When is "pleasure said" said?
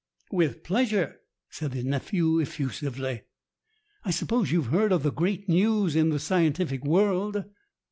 0.63-1.73